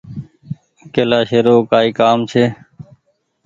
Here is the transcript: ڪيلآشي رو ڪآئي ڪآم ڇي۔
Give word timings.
ڪيلآشي 0.93 1.39
رو 1.45 1.55
ڪآئي 1.69 1.89
ڪآم 1.99 2.19
ڇي۔ 2.29 2.45